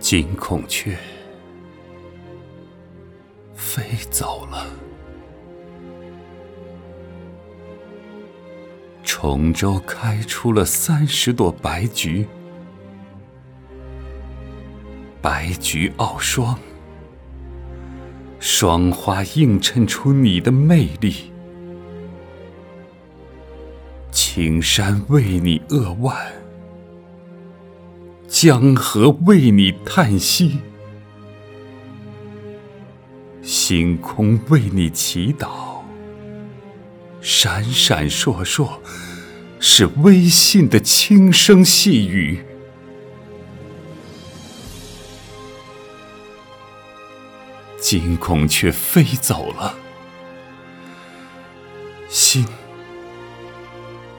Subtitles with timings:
[0.00, 0.96] 金孔雀
[3.54, 4.66] 飞走了，
[9.02, 12.26] 崇州开出了三十朵白菊，
[15.20, 16.58] 白菊傲霜，
[18.38, 21.32] 霜花映衬出你的魅力。
[24.12, 26.16] 青山为你扼腕，
[28.28, 30.58] 江河为你叹息，
[33.40, 35.80] 星空为你祈祷，
[37.22, 38.68] 闪闪烁烁
[39.58, 42.44] 是微信的轻声细语。
[47.80, 49.74] 金孔雀飞走了，
[52.10, 52.46] 心。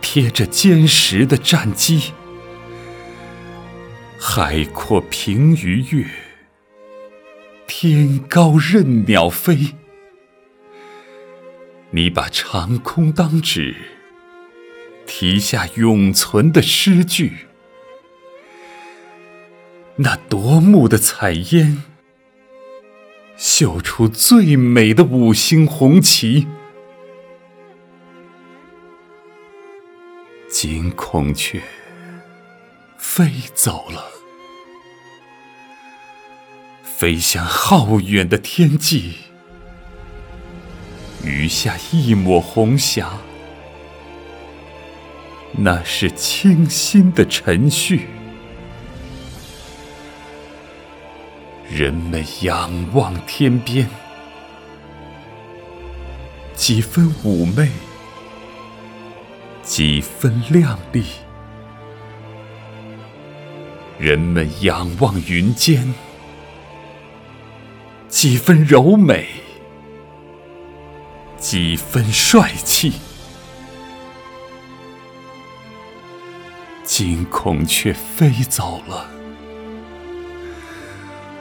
[0.00, 2.12] 贴着坚实的战机，
[4.24, 6.06] 海阔凭鱼跃，
[7.66, 9.74] 天高任鸟飞。
[11.90, 13.74] 你把长空当纸，
[15.06, 17.32] 题下永存的诗句。
[19.96, 21.82] 那夺目的彩烟，
[23.36, 26.46] 绣出最美的五星红旗。
[30.48, 31.60] 金孔雀
[33.14, 34.10] 飞走了，
[36.82, 39.16] 飞向浩远的天际，
[41.22, 43.10] 余下一抹红霞，
[45.52, 48.08] 那是清新的晨序。
[51.68, 53.90] 人们仰望天边，
[56.54, 57.70] 几分妩媚。
[59.62, 61.04] 几分靓丽，
[64.02, 65.94] 人们仰望云间；
[68.08, 69.28] 几分柔美，
[71.38, 72.94] 几分帅气。
[76.82, 79.08] 金孔雀飞走了，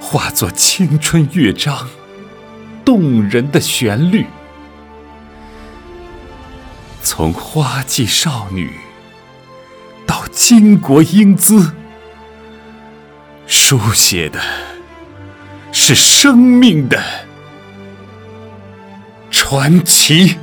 [0.00, 1.86] 化作青春乐章，
[2.82, 4.24] 动人的旋律。
[7.02, 8.72] 从花季少女
[10.06, 11.74] 到巾帼英姿，
[13.68, 14.40] 书写的
[15.72, 17.02] 是生命的
[19.28, 20.36] 传奇。